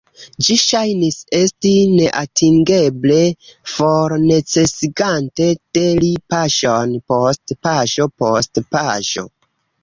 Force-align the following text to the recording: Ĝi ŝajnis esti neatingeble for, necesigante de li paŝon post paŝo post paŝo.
Ĝi 0.45 0.53
ŝajnis 0.59 1.17
esti 1.39 1.73
neatingeble 1.97 3.17
for, 3.73 4.15
necesigante 4.23 5.51
de 5.79 5.85
li 6.01 6.11
paŝon 6.35 6.97
post 7.13 7.55
paŝo 7.69 8.09
post 8.25 8.63
paŝo. 8.75 9.29